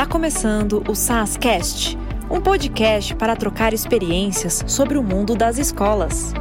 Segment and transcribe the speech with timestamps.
[0.00, 1.94] Está começando o SASCast,
[2.30, 6.32] um podcast para trocar experiências sobre o mundo das escolas.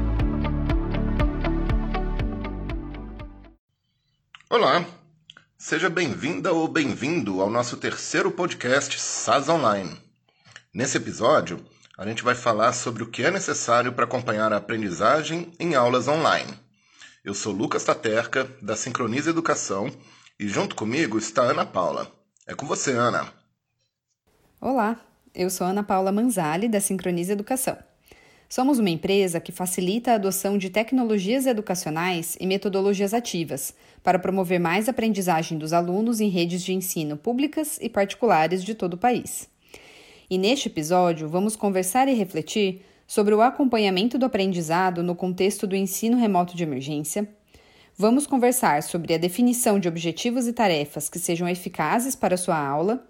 [4.49, 4.85] Olá,
[5.57, 9.91] seja bem-vinda ou bem-vindo ao nosso terceiro podcast SAS Online.
[10.73, 11.59] Nesse episódio,
[11.97, 16.07] a gente vai falar sobre o que é necessário para acompanhar a aprendizagem em aulas
[16.07, 16.57] online.
[17.25, 19.91] Eu sou Lucas Taterca, da Sincroniza Educação,
[20.39, 22.09] e junto comigo está Ana Paula.
[22.47, 23.37] É com você, Ana.
[24.61, 24.99] Olá,
[25.33, 27.77] eu sou Ana Paula Manzali, da Sincroniza Educação.
[28.49, 33.73] Somos uma empresa que facilita a adoção de tecnologias educacionais e metodologias ativas
[34.03, 38.95] para promover mais aprendizagem dos alunos em redes de ensino públicas e particulares de todo
[38.95, 39.47] o país.
[40.29, 45.75] E neste episódio, vamos conversar e refletir sobre o acompanhamento do aprendizado no contexto do
[45.77, 47.29] ensino remoto de emergência.
[47.97, 53.07] Vamos conversar sobre a definição de objetivos e tarefas que sejam eficazes para sua aula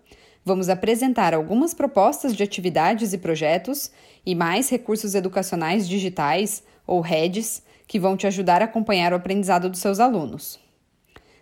[0.49, 3.92] Vamos apresentar algumas propostas de atividades e projetos
[4.25, 9.70] e mais recursos educacionais digitais, ou REDs, que vão te ajudar a acompanhar o aprendizado
[9.70, 10.59] dos seus alunos.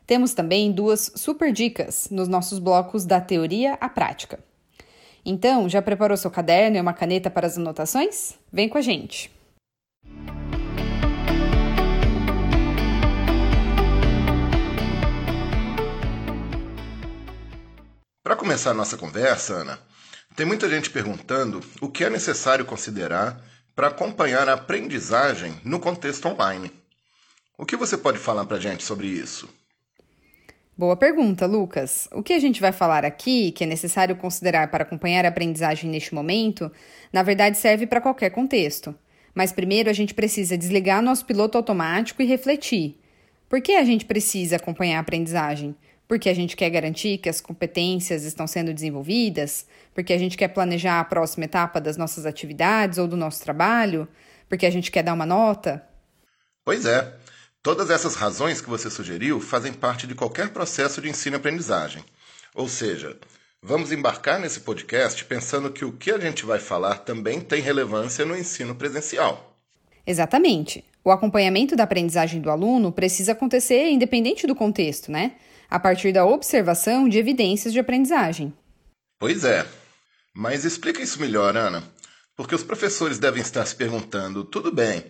[0.05, 4.39] Temos também duas super dicas nos nossos blocos da teoria à prática.
[5.25, 8.33] Então, já preparou seu caderno e uma caneta para as anotações?
[8.52, 9.36] Vem com a gente!
[18.28, 19.80] Para começar a nossa conversa, Ana,
[20.36, 23.42] tem muita gente perguntando o que é necessário considerar
[23.73, 26.69] para acompanhar a aprendizagem no contexto online.
[27.58, 29.47] O que você pode falar para a gente sobre isso?
[30.78, 32.09] Boa pergunta, Lucas.
[32.11, 35.89] O que a gente vai falar aqui, que é necessário considerar para acompanhar a aprendizagem
[35.89, 36.69] neste momento,
[37.14, 38.94] na verdade serve para qualquer contexto.
[39.34, 43.00] Mas primeiro a gente precisa desligar nosso piloto automático e refletir.
[43.47, 45.73] Por que a gente precisa acompanhar a aprendizagem?
[46.08, 50.47] Porque a gente quer garantir que as competências estão sendo desenvolvidas, porque a gente quer
[50.47, 54.07] planejar a próxima etapa das nossas atividades ou do nosso trabalho,
[54.47, 55.85] porque a gente quer dar uma nota?
[56.63, 57.13] Pois é.
[57.62, 62.03] Todas essas razões que você sugeriu fazem parte de qualquer processo de ensino-aprendizagem.
[62.56, 63.18] Ou seja,
[63.62, 68.24] vamos embarcar nesse podcast pensando que o que a gente vai falar também tem relevância
[68.24, 69.57] no ensino presencial.
[70.06, 70.85] Exatamente.
[71.03, 75.34] O acompanhamento da aprendizagem do aluno precisa acontecer independente do contexto, né?
[75.69, 78.53] A partir da observação de evidências de aprendizagem.
[79.19, 79.66] Pois é.
[80.33, 81.83] Mas explica isso melhor, Ana.
[82.35, 85.03] Porque os professores devem estar se perguntando: tudo bem,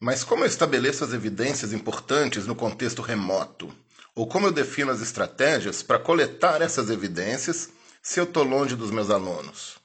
[0.00, 3.72] mas como eu estabeleço as evidências importantes no contexto remoto?
[4.16, 7.70] Ou como eu defino as estratégias para coletar essas evidências
[8.02, 9.78] se eu estou longe dos meus alunos?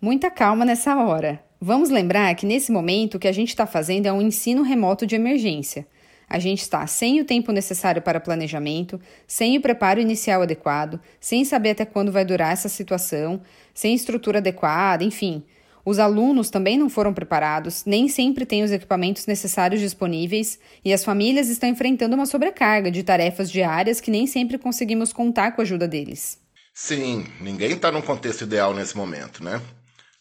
[0.00, 1.42] Muita calma nessa hora.
[1.60, 5.06] Vamos lembrar que nesse momento o que a gente está fazendo é um ensino remoto
[5.06, 5.86] de emergência.
[6.32, 11.44] A gente está sem o tempo necessário para planejamento, sem o preparo inicial adequado, sem
[11.44, 13.42] saber até quando vai durar essa situação,
[13.74, 15.44] sem estrutura adequada, enfim.
[15.84, 21.04] Os alunos também não foram preparados, nem sempre têm os equipamentos necessários disponíveis e as
[21.04, 25.64] famílias estão enfrentando uma sobrecarga de tarefas diárias que nem sempre conseguimos contar com a
[25.64, 26.38] ajuda deles.
[26.72, 29.60] Sim, ninguém está num contexto ideal nesse momento, né?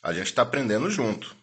[0.03, 1.33] A gente está aprendendo junto.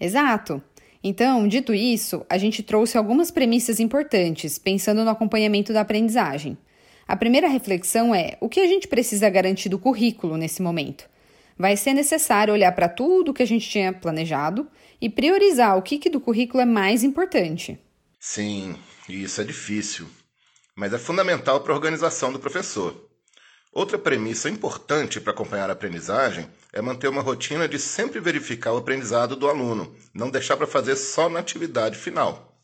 [0.00, 0.62] Exato.
[1.08, 6.58] Então, dito isso, a gente trouxe algumas premissas importantes, pensando no acompanhamento da aprendizagem.
[7.06, 11.08] A primeira reflexão é: o que a gente precisa garantir do currículo nesse momento?
[11.56, 14.66] Vai ser necessário olhar para tudo que a gente tinha planejado
[15.00, 17.78] e priorizar o que, que do currículo é mais importante.
[18.18, 18.74] Sim,
[19.08, 20.08] isso é difícil,
[20.74, 23.08] mas é fundamental para a organização do professor.
[23.72, 28.76] Outra premissa importante para acompanhar a aprendizagem é manter uma rotina de sempre verificar o
[28.76, 32.54] aprendizado do aluno, não deixar para fazer só na atividade final.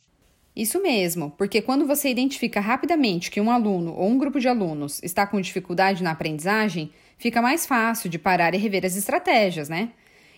[0.55, 5.03] Isso mesmo, porque quando você identifica rapidamente que um aluno ou um grupo de alunos
[5.03, 9.93] está com dificuldade na aprendizagem, fica mais fácil de parar e rever as estratégias, né?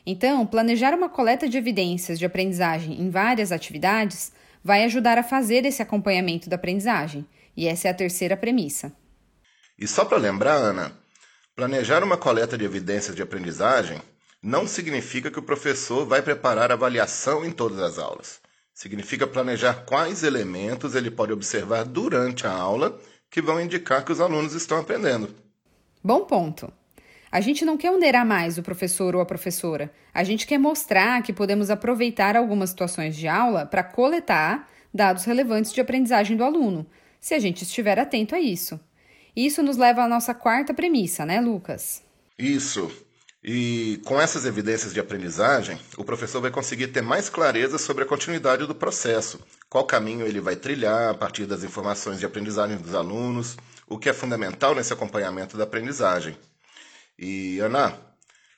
[0.06, 5.66] Então, planejar uma coleta de evidências de aprendizagem em várias atividades vai ajudar a fazer
[5.66, 8.92] esse acompanhamento da aprendizagem, e essa é a terceira premissa.
[9.76, 11.03] E só para lembrar, Ana,
[11.54, 14.01] planejar uma coleta de evidências de aprendizagem
[14.42, 18.41] não significa que o professor vai preparar avaliação em todas as aulas.
[18.74, 22.98] Significa planejar quais elementos ele pode observar durante a aula
[23.30, 25.33] que vão indicar que os alunos estão aprendendo.
[26.03, 26.72] Bom ponto.
[27.30, 29.92] A gente não quer onerar mais o professor ou a professora.
[30.12, 35.72] A gente quer mostrar que podemos aproveitar algumas situações de aula para coletar dados relevantes
[35.72, 36.86] de aprendizagem do aluno,
[37.21, 38.78] se a gente estiver atento a isso.
[39.36, 42.03] Isso nos leva à nossa quarta premissa, né, Lucas?
[42.39, 42.91] Isso.
[43.42, 48.07] E com essas evidências de aprendizagem, o professor vai conseguir ter mais clareza sobre a
[48.07, 49.39] continuidade do processo,
[49.69, 54.09] qual caminho ele vai trilhar a partir das informações de aprendizagem dos alunos, o que
[54.09, 56.34] é fundamental nesse acompanhamento da aprendizagem.
[57.19, 57.98] E, Ana,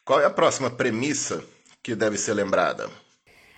[0.04, 1.42] qual é a próxima premissa
[1.82, 2.88] que deve ser lembrada?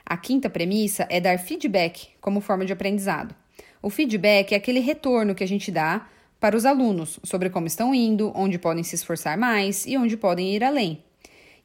[0.06, 3.34] A quinta premissa é dar feedback como forma de aprendizado.
[3.82, 6.08] O feedback é aquele retorno que a gente dá
[6.40, 10.54] para os alunos sobre como estão indo, onde podem se esforçar mais e onde podem
[10.54, 11.04] ir além.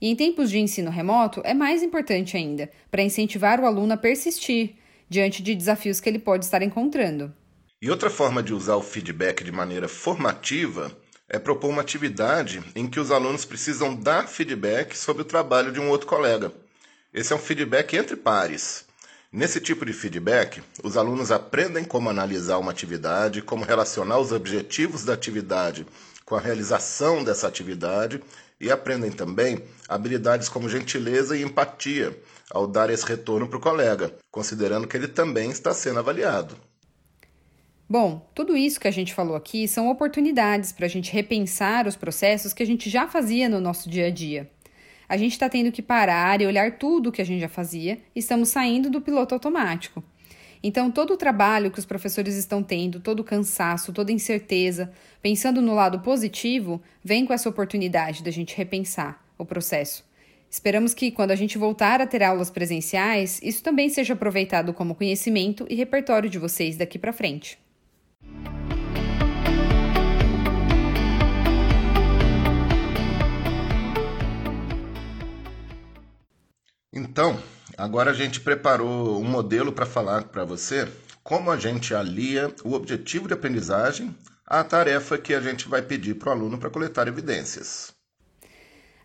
[0.02, 3.98] E em tempos de ensino remoto é mais importante ainda, para incentivar o aluno a
[3.98, 4.76] persistir
[5.10, 7.34] diante de desafios que ele pode estar encontrando.
[7.82, 10.92] E outra forma de usar o feedback de maneira formativa
[11.30, 15.80] é propor uma atividade em que os alunos precisam dar feedback sobre o trabalho de
[15.80, 16.52] um outro colega.
[17.14, 18.86] Esse é um feedback entre pares.
[19.34, 25.04] Nesse tipo de feedback, os alunos aprendem como analisar uma atividade, como relacionar os objetivos
[25.04, 25.88] da atividade
[26.24, 28.22] com a realização dessa atividade
[28.62, 32.16] e aprendem também habilidades como gentileza e empatia
[32.52, 36.56] ao dar esse retorno para o colega, considerando que ele também está sendo avaliado.
[37.90, 41.96] Bom, tudo isso que a gente falou aqui são oportunidades para a gente repensar os
[41.96, 44.48] processos que a gente já fazia no nosso dia a dia.
[45.14, 48.00] A gente está tendo que parar e olhar tudo o que a gente já fazia
[48.16, 50.04] estamos saindo do piloto automático.
[50.64, 55.62] Então, todo o trabalho que os professores estão tendo, todo o cansaço, toda incerteza, pensando
[55.62, 60.04] no lado positivo, vem com essa oportunidade da gente repensar o processo.
[60.50, 64.96] Esperamos que, quando a gente voltar a ter aulas presenciais, isso também seja aproveitado como
[64.96, 67.60] conhecimento e repertório de vocês daqui para frente.
[76.94, 77.42] Então,
[77.76, 80.88] agora a gente preparou um modelo para falar para você
[81.24, 86.16] como a gente alia o objetivo de aprendizagem à tarefa que a gente vai pedir
[86.16, 87.92] para o aluno para coletar evidências.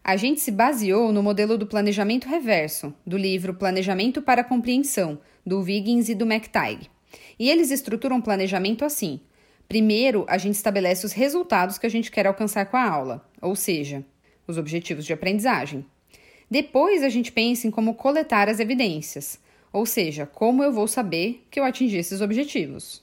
[0.05, 5.61] A gente se baseou no modelo do planejamento reverso, do livro Planejamento para Compreensão, do
[5.61, 6.91] Wiggins e do McTighe.
[7.38, 9.20] E eles estruturam o planejamento assim:
[9.67, 13.55] primeiro, a gente estabelece os resultados que a gente quer alcançar com a aula, ou
[13.55, 14.05] seja,
[14.46, 15.87] os objetivos de aprendizagem.
[16.50, 19.39] Depois a gente pensa em como coletar as evidências,
[19.73, 23.03] ou seja, como eu vou saber que eu atingi esses objetivos.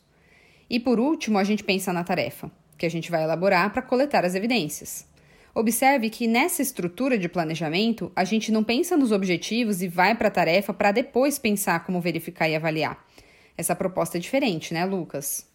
[0.70, 4.26] E por último, a gente pensa na tarefa, que a gente vai elaborar para coletar
[4.26, 5.08] as evidências.
[5.54, 10.28] Observe que nessa estrutura de planejamento, a gente não pensa nos objetivos e vai para
[10.28, 13.06] a tarefa para depois pensar como verificar e avaliar.
[13.58, 15.48] Essa proposta é diferente, né, Lucas?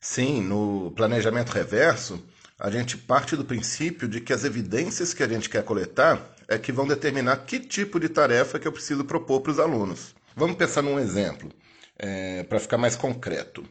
[0.00, 2.24] Sim, no planejamento reverso,
[2.58, 6.58] a gente parte do princípio de que as evidências que a gente quer coletar é
[6.58, 10.14] que vão determinar que tipo de tarefa que eu preciso propor para os alunos.
[10.34, 11.50] Vamos pensar num exemplo,
[11.98, 13.64] é, para ficar mais concreto.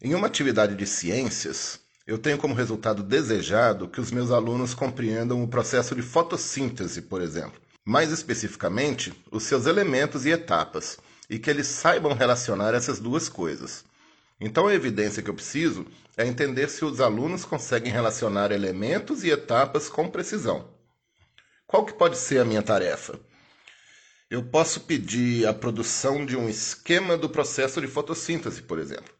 [0.00, 5.42] Em uma atividade de ciências, eu tenho como resultado desejado que os meus alunos compreendam
[5.42, 7.60] o processo de fotossíntese, por exemplo.
[7.84, 10.98] Mais especificamente, os seus elementos e etapas,
[11.30, 13.84] e que eles saibam relacionar essas duas coisas.
[14.40, 19.30] Então, a evidência que eu preciso é entender se os alunos conseguem relacionar elementos e
[19.30, 20.68] etapas com precisão.
[21.72, 23.18] Qual que pode ser a minha tarefa?
[24.30, 29.10] Eu posso pedir a produção de um esquema do processo de fotossíntese, por exemplo.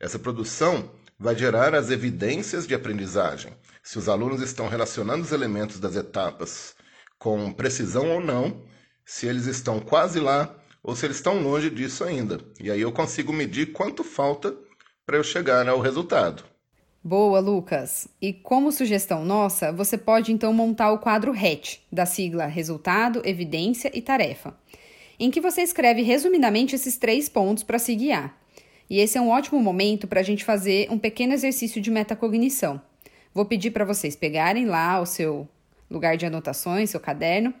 [0.00, 5.78] Essa produção vai gerar as evidências de aprendizagem, se os alunos estão relacionando os elementos
[5.78, 6.74] das etapas
[7.16, 8.66] com precisão ou não,
[9.06, 10.52] se eles estão quase lá
[10.82, 12.40] ou se eles estão longe disso ainda.
[12.58, 14.52] E aí eu consigo medir quanto falta
[15.06, 16.42] para eu chegar ao resultado.
[17.06, 18.08] Boa, Lucas!
[18.18, 23.90] E como sugestão nossa, você pode então montar o quadro RET, da sigla Resultado, Evidência
[23.92, 24.56] e Tarefa,
[25.20, 28.34] em que você escreve resumidamente esses três pontos para se guiar.
[28.88, 32.80] E esse é um ótimo momento para a gente fazer um pequeno exercício de metacognição.
[33.34, 35.46] Vou pedir para vocês pegarem lá o seu
[35.90, 37.52] lugar de anotações, seu caderno,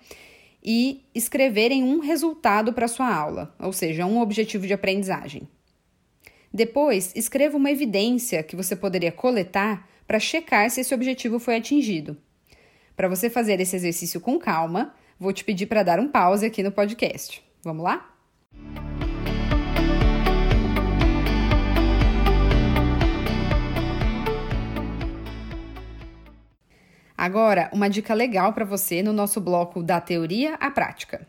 [0.64, 5.46] e escreverem um resultado para sua aula, ou seja, um objetivo de aprendizagem.
[6.54, 12.16] Depois, escreva uma evidência que você poderia coletar para checar se esse objetivo foi atingido.
[12.94, 16.62] Para você fazer esse exercício com calma, vou te pedir para dar um pause aqui
[16.62, 17.42] no podcast.
[17.64, 18.08] Vamos lá?
[27.18, 31.26] Agora, uma dica legal para você no nosso bloco da teoria à prática.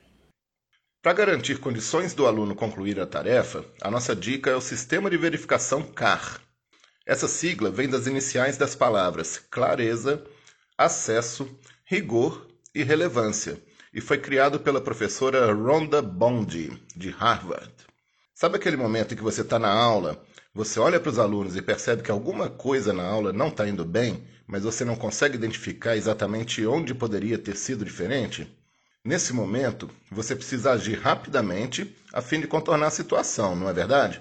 [1.05, 5.15] Para garantir condições do aluno concluir a tarefa, a nossa dica é o Sistema de
[5.17, 6.41] Verificação CAR.
[7.05, 10.23] Essa sigla vem das iniciais das palavras clareza,
[10.75, 11.47] acesso,
[11.85, 13.61] rigor e relevância
[13.93, 17.71] e foi criado pela professora Rhonda Bondi, de Harvard.
[18.33, 20.19] Sabe aquele momento em que você está na aula,
[20.55, 23.85] você olha para os alunos e percebe que alguma coisa na aula não está indo
[23.85, 28.51] bem, mas você não consegue identificar exatamente onde poderia ter sido diferente?
[29.05, 34.19] Nesse momento, você precisa agir rapidamente a fim de contornar a situação, não é verdade?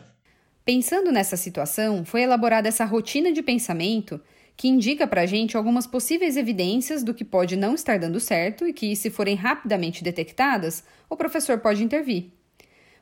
[0.63, 4.21] Pensando nessa situação, foi elaborada essa rotina de pensamento
[4.55, 8.69] que indica para a gente algumas possíveis evidências do que pode não estar dando certo
[8.69, 12.31] e que, se forem rapidamente detectadas, o professor pode intervir.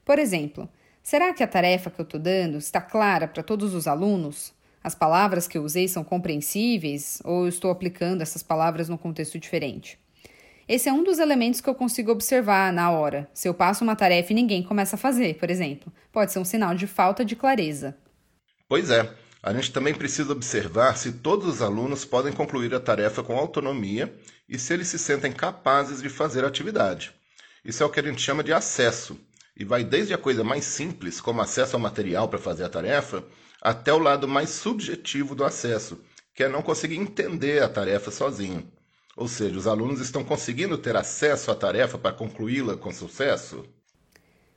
[0.04, 0.68] Por exemplo,
[1.02, 4.54] será que a tarefa que eu estou dando está clara para todos os alunos?
[4.84, 9.98] As palavras que eu usei são compreensíveis ou estou aplicando essas palavras num contexto diferente?
[10.68, 13.28] Esse é um dos elementos que eu consigo observar na hora.
[13.34, 16.44] Se eu passo uma tarefa e ninguém começa a fazer, por exemplo, pode ser um
[16.44, 17.96] sinal de falta de clareza.
[18.68, 19.12] Pois é.
[19.42, 24.14] A gente também precisa observar se todos os alunos podem concluir a tarefa com autonomia
[24.48, 27.12] e se eles se sentem capazes de fazer a atividade.
[27.64, 29.18] Isso é o que a gente chama de acesso,
[29.56, 33.24] e vai desde a coisa mais simples, como acesso ao material para fazer a tarefa,
[33.60, 36.00] até o lado mais subjetivo do acesso,
[36.34, 38.70] que é não conseguir entender a tarefa sozinho.
[39.16, 43.64] Ou seja, os alunos estão conseguindo ter acesso à tarefa para concluí-la com sucesso?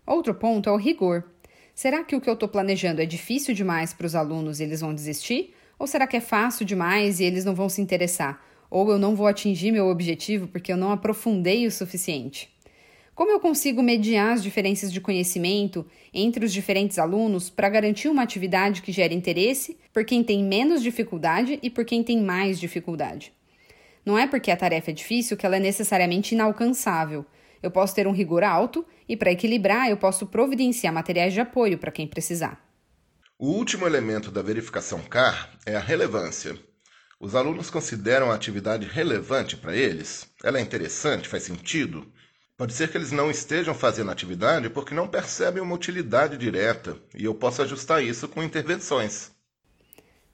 [0.07, 1.25] Outro ponto é o rigor.
[1.73, 4.79] Será que o que eu estou planejando é difícil demais para os alunos e eles
[4.79, 5.53] vão desistir?
[5.77, 8.41] Ou será que é fácil demais e eles não vão se interessar?
[8.69, 12.49] Ou eu não vou atingir meu objetivo porque eu não aprofundei o suficiente?
[13.13, 18.23] Como eu consigo mediar as diferenças de conhecimento entre os diferentes alunos para garantir uma
[18.23, 23.33] atividade que gere interesse por quem tem menos dificuldade e por quem tem mais dificuldade?
[24.05, 27.25] Não é porque a tarefa é difícil que ela é necessariamente inalcançável.
[27.63, 31.79] Eu posso ter um rigor alto e, para equilibrar, eu posso providenciar materiais de apoio
[31.79, 32.63] para quem precisar.
[33.39, 36.55] O último elemento da verificação CAR é a relevância.
[37.19, 40.27] Os alunos consideram a atividade relevante para eles?
[40.43, 41.27] Ela é interessante?
[41.27, 42.05] Faz sentido?
[42.57, 46.97] Pode ser que eles não estejam fazendo a atividade porque não percebem uma utilidade direta
[47.13, 49.31] e eu posso ajustar isso com intervenções.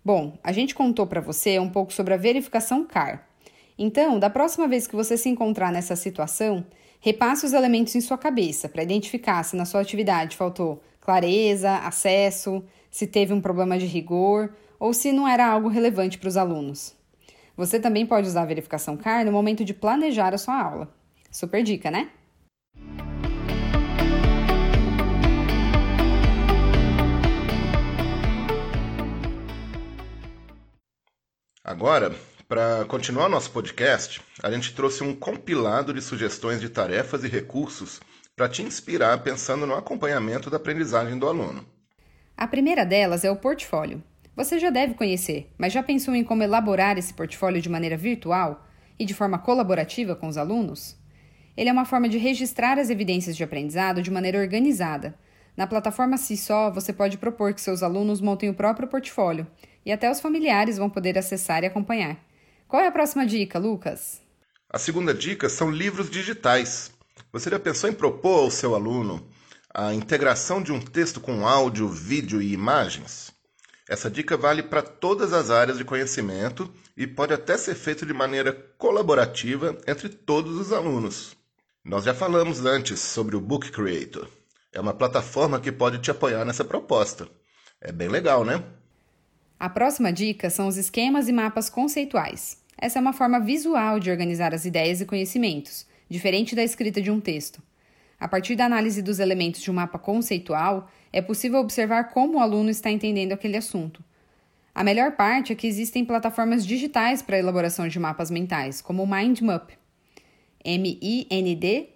[0.04, 3.31] Bom, a gente contou para você um pouco sobre a verificação CAR.
[3.78, 6.66] Então, da próxima vez que você se encontrar nessa situação,
[7.04, 12.64] Repasse os elementos em sua cabeça para identificar se na sua atividade faltou clareza, acesso,
[12.92, 16.96] se teve um problema de rigor ou se não era algo relevante para os alunos.
[17.58, 20.94] Você também pode usar a verificação CAR no momento de planejar a sua aula.
[21.32, 22.12] Super dica, né?
[31.64, 32.16] Agora,
[32.52, 38.02] para continuar nosso podcast, a gente trouxe um compilado de sugestões de tarefas e recursos
[38.36, 41.66] para te inspirar pensando no acompanhamento da aprendizagem do aluno.
[42.36, 44.04] A primeira delas é o portfólio.
[44.36, 48.68] Você já deve conhecer, mas já pensou em como elaborar esse portfólio de maneira virtual
[49.00, 50.98] e de forma colaborativa com os alunos?
[51.56, 55.18] Ele é uma forma de registrar as evidências de aprendizado de maneira organizada.
[55.56, 59.48] Na plataforma Só, você pode propor que seus alunos montem o próprio portfólio
[59.86, 62.30] e até os familiares vão poder acessar e acompanhar.
[62.72, 64.22] Qual é a próxima dica, Lucas?
[64.70, 66.90] A segunda dica são livros digitais.
[67.30, 69.28] Você já pensou em propor ao seu aluno
[69.74, 73.34] a integração de um texto com áudio, vídeo e imagens?
[73.90, 78.14] Essa dica vale para todas as áreas de conhecimento e pode até ser feito de
[78.14, 81.36] maneira colaborativa entre todos os alunos.
[81.84, 84.30] Nós já falamos antes sobre o Book Creator.
[84.72, 87.28] É uma plataforma que pode te apoiar nessa proposta.
[87.82, 88.64] É bem legal, né?
[89.60, 92.61] A próxima dica são os esquemas e mapas conceituais.
[92.82, 97.12] Essa é uma forma visual de organizar as ideias e conhecimentos, diferente da escrita de
[97.12, 97.62] um texto.
[98.20, 102.42] A partir da análise dos elementos de um mapa conceitual, é possível observar como o
[102.42, 104.04] aluno está entendendo aquele assunto.
[104.74, 109.04] A melhor parte é que existem plataformas digitais para a elaboração de mapas mentais, como
[109.04, 109.70] o MindMap.
[110.66, 111.92] M-I-N-D-M-U-P.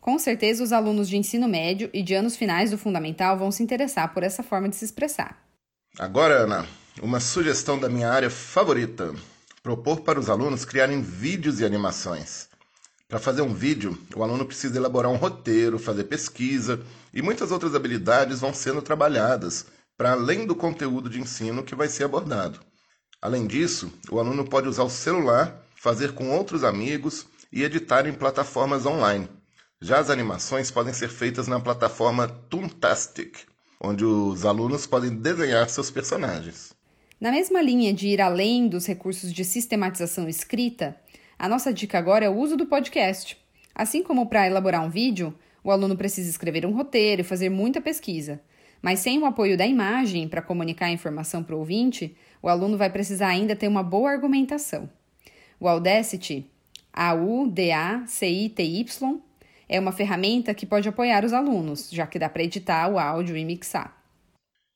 [0.00, 3.62] Com certeza, os alunos de ensino médio e de anos finais do fundamental vão se
[3.62, 5.44] interessar por essa forma de se expressar.
[5.98, 6.66] Agora, Ana,
[7.00, 9.14] uma sugestão da minha área favorita:
[9.62, 12.48] propor para os alunos criarem vídeos e animações.
[13.08, 16.80] Para fazer um vídeo, o aluno precisa elaborar um roteiro, fazer pesquisa
[17.12, 19.66] e muitas outras habilidades vão sendo trabalhadas
[19.96, 22.60] para além do conteúdo de ensino que vai ser abordado.
[23.20, 28.12] Além disso, o aluno pode usar o celular, fazer com outros amigos e editar em
[28.12, 29.28] plataformas online.
[29.80, 35.90] Já as animações podem ser feitas na plataforma Toontastic onde os alunos podem desenhar seus
[35.90, 36.72] personagens.
[37.20, 40.96] Na mesma linha de ir além dos recursos de sistematização escrita,
[41.38, 43.36] a nossa dica agora é o uso do podcast.
[43.74, 47.78] Assim como para elaborar um vídeo, o aluno precisa escrever um roteiro e fazer muita
[47.78, 48.40] pesquisa.
[48.80, 52.78] Mas sem o apoio da imagem para comunicar a informação para o ouvinte, o aluno
[52.78, 54.88] vai precisar ainda ter uma boa argumentação.
[55.60, 56.46] O Audacity,
[56.90, 57.60] A-U-D-A-C-I-T-Y,
[59.68, 63.36] é uma ferramenta que pode apoiar os alunos, já que dá para editar o áudio
[63.36, 63.99] e mixar.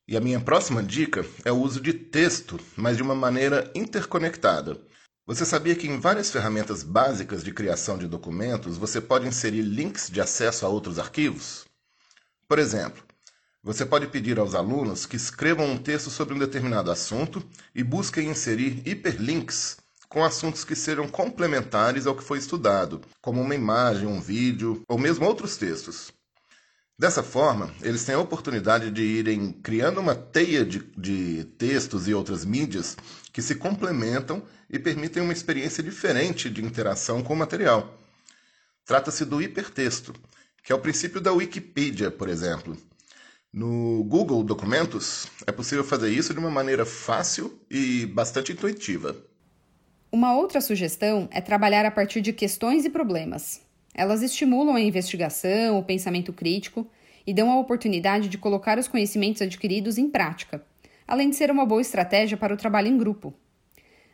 [0.09, 4.81] E a minha próxima dica é o uso de texto, mas de uma maneira interconectada.
[5.27, 10.11] Você sabia que em várias ferramentas básicas de criação de documentos você pode inserir links
[10.11, 11.67] de acesso a outros arquivos?
[12.49, 13.03] Por exemplo,
[13.63, 17.43] Você pode pedir aos alunos que escrevam um texto sobre um determinado assunto
[17.75, 23.55] e busquem inserir hiperlinks com assuntos que sejam complementares ao que foi estudado, como uma
[23.55, 26.13] imagem, um vídeo ou mesmo outros textos.
[26.97, 32.15] Dessa forma, eles têm a oportunidade de irem criando uma teia de, de, textos e
[32.15, 32.97] outras mídias
[33.33, 37.99] que se complementam e permitem uma experiência diferente de interação com o material.
[38.85, 40.15] Trata-se do hipertexto,
[40.63, 42.77] que é o princípio da Wikipedia, por exemplo.
[43.53, 49.17] No Google Documentos, é possível fazer isso de uma maneira fácil e bastante intuitiva.
[50.13, 53.64] Uma outra sugestão é trabalhar a partir de questões e problemas.
[53.95, 56.91] Elas estimulam a investigação, o pensamento crítico
[57.25, 60.65] e dão a oportunidade de colocar os conhecimentos adquiridos em prática,
[61.07, 63.33] além de ser uma boa estratégia para o trabalho em grupo.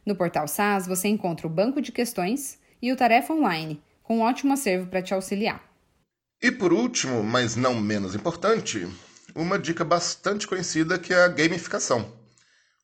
[0.05, 4.23] No portal SAS você encontra o banco de questões e o Tarefa Online, com um
[4.23, 5.65] ótimo acervo para te auxiliar.
[6.43, 8.87] E por último, mas não menos importante,
[9.35, 12.13] uma dica bastante conhecida que é a gamificação.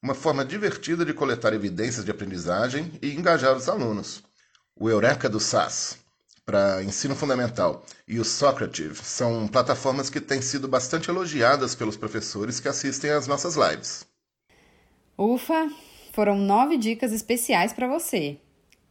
[0.03, 4.23] Uma forma divertida de coletar evidências de aprendizagem e engajar os alunos.
[4.79, 5.99] O Eureka do SAS,
[6.47, 12.61] para ensino fundamental, e o Socrative são plataformas que têm sido bastante elogiadas pelos professores
[12.61, 14.07] que assistem às nossas lives.
[15.19, 15.69] Ufa!
[16.13, 18.39] Foram nove dicas especiais para você.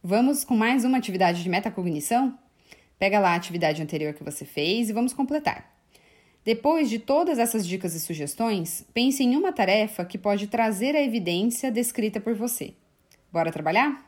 [0.02, 2.38] Vamos com mais uma atividade de metacognição?
[2.98, 5.74] Pega lá a atividade anterior que você fez e vamos completar.
[6.44, 11.02] Depois de todas essas dicas e sugestões, pense em uma tarefa que pode trazer a
[11.02, 12.74] evidência descrita por você.
[13.32, 14.05] Bora trabalhar?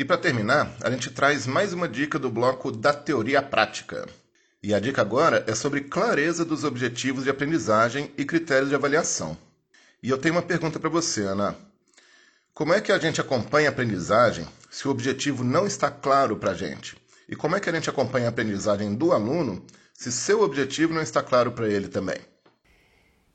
[0.00, 4.08] E para terminar, a gente traz mais uma dica do bloco da teoria prática.
[4.62, 9.36] E a dica agora é sobre clareza dos objetivos de aprendizagem e critérios de avaliação.
[10.02, 11.54] E eu tenho uma pergunta para você, Ana.
[12.54, 16.52] Como é que a gente acompanha a aprendizagem se o objetivo não está claro para
[16.52, 16.96] a gente?
[17.28, 21.02] E como é que a gente acompanha a aprendizagem do aluno se seu objetivo não
[21.02, 22.16] está claro para ele também?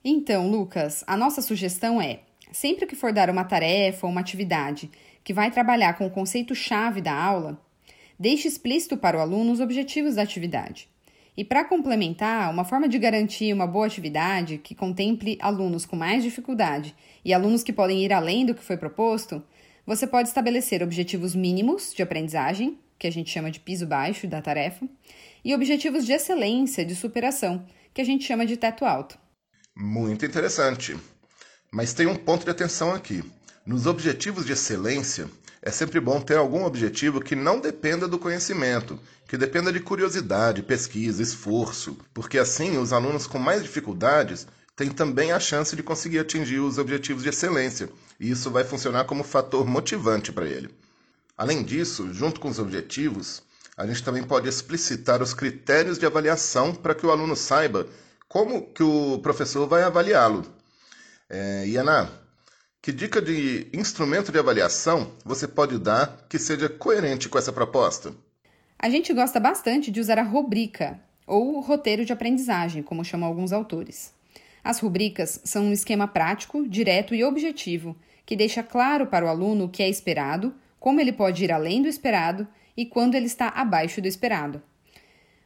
[0.03, 4.89] Então, Lucas, a nossa sugestão é: sempre que for dar uma tarefa ou uma atividade
[5.25, 7.59] que vai trabalhar com o conceito-chave da aula,
[8.17, 10.87] deixe explícito para o aluno os objetivos da atividade.
[11.35, 16.23] E para complementar, uma forma de garantir uma boa atividade que contemple alunos com mais
[16.23, 19.43] dificuldade e alunos que podem ir além do que foi proposto,
[19.83, 24.41] você pode estabelecer objetivos mínimos de aprendizagem, que a gente chama de piso baixo da
[24.41, 24.87] tarefa,
[25.43, 29.17] e objetivos de excelência, de superação, que a gente chama de teto alto.
[29.75, 30.95] Muito interessante.
[31.71, 33.23] Mas tem um ponto de atenção aqui.
[33.65, 35.27] Nos objetivos de excelência,
[35.59, 40.61] é sempre bom ter algum objetivo que não dependa do conhecimento, que dependa de curiosidade,
[40.61, 46.19] pesquisa, esforço, porque assim os alunos com mais dificuldades têm também a chance de conseguir
[46.19, 50.69] atingir os objetivos de excelência, e isso vai funcionar como fator motivante para ele.
[51.35, 53.41] Além disso, junto com os objetivos,
[53.75, 57.87] a gente também pode explicitar os critérios de avaliação para que o aluno saiba
[58.27, 60.45] como que o professor vai avaliá-lo.
[61.27, 62.24] É, e Ana,
[62.85, 68.13] que dica de instrumento de avaliação você pode dar que seja coerente com essa proposta?
[68.77, 73.51] A gente gosta bastante de usar a rubrica, ou roteiro de aprendizagem, como chamam alguns
[73.51, 74.13] autores.
[74.63, 79.65] As rubricas são um esquema prático, direto e objetivo, que deixa claro para o aluno
[79.65, 83.47] o que é esperado, como ele pode ir além do esperado e quando ele está
[83.47, 84.61] abaixo do esperado.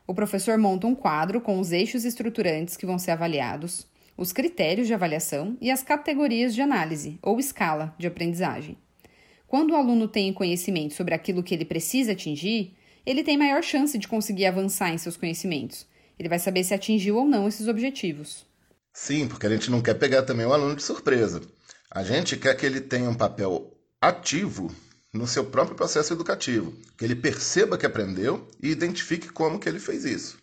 [0.05, 3.87] O professor monta um quadro com os eixos estruturantes que vão ser avaliados,
[4.19, 8.77] os critérios de avaliação e as categorias de análise, ou escala, de aprendizagem.
[9.47, 13.97] Quando o aluno tem conhecimento sobre aquilo que ele precisa atingir, ele tem maior chance
[13.97, 15.87] de conseguir avançar em seus conhecimentos.
[16.19, 18.45] Ele vai saber se atingiu ou não esses objetivos.
[18.93, 21.41] Sim, porque a gente não quer pegar também o aluno de surpresa.
[21.89, 24.69] A gente quer que ele tenha um papel ativo
[25.13, 29.79] no seu próprio processo educativo, que ele perceba que aprendeu e identifique como que ele
[29.79, 30.37] fez isso.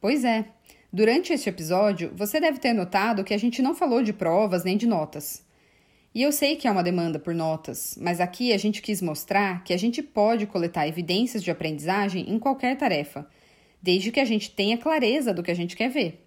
[0.00, 0.46] Pois é.
[0.94, 4.76] Durante este episódio, você deve ter notado que a gente não falou de provas nem
[4.76, 5.42] de notas.
[6.14, 9.64] E eu sei que há uma demanda por notas, mas aqui a gente quis mostrar
[9.64, 13.26] que a gente pode coletar evidências de aprendizagem em qualquer tarefa,
[13.80, 16.26] desde que a gente tenha clareza do que a gente quer ver.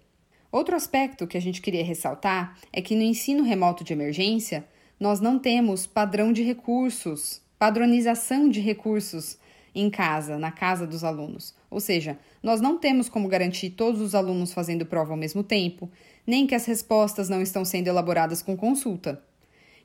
[0.51, 4.65] Outro aspecto que a gente queria ressaltar é que no ensino remoto de emergência,
[4.99, 9.37] nós não temos padrão de recursos, padronização de recursos
[9.75, 11.53] em casa, na casa dos alunos.
[11.69, 15.91] Ou seja, nós não temos como garantir todos os alunos fazendo prova ao mesmo tempo,
[16.25, 19.21] nem que as respostas não estão sendo elaboradas com consulta.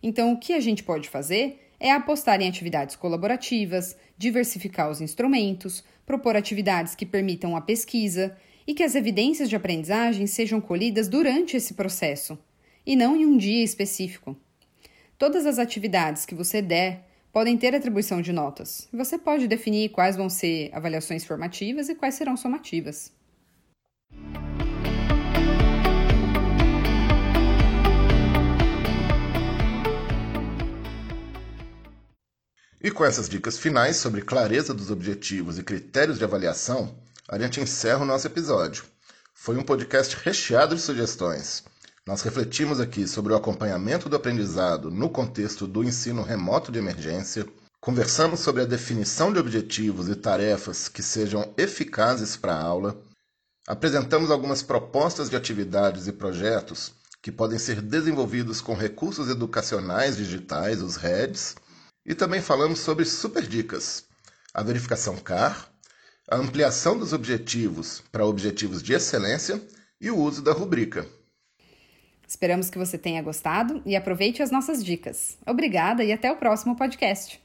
[0.01, 5.83] Então, o que a gente pode fazer é apostar em atividades colaborativas, diversificar os instrumentos,
[6.07, 11.57] propor atividades que permitam a pesquisa e que as evidências de aprendizagem sejam colhidas durante
[11.57, 12.39] esse processo
[12.87, 14.37] e não em um dia específico.
[15.19, 18.89] Todas as atividades que você der podem ter atribuição de notas.
[18.93, 23.13] Você pode definir quais vão ser avaliações formativas e quais serão somativas.
[32.83, 36.97] E com essas dicas finais sobre clareza dos objetivos e critérios de avaliação,
[37.29, 38.85] a gente encerra o nosso episódio.
[39.35, 41.63] Foi um podcast recheado de sugestões.
[42.07, 47.47] Nós refletimos aqui sobre o acompanhamento do aprendizado no contexto do ensino remoto de emergência,
[47.79, 53.01] conversamos sobre a definição de objetivos e tarefas que sejam eficazes para a aula,
[53.67, 60.81] apresentamos algumas propostas de atividades e projetos que podem ser desenvolvidos com recursos educacionais digitais,
[60.81, 61.55] os REDs,
[62.05, 64.05] e também falamos sobre super dicas,
[64.55, 65.71] a verificação CAR,
[66.31, 69.63] a ampliação dos objetivos para objetivos de excelência
[70.01, 71.07] e o uso da rubrica.
[72.31, 75.37] Esperamos que você tenha gostado e aproveite as nossas dicas.
[75.45, 77.43] Obrigada e até o próximo podcast.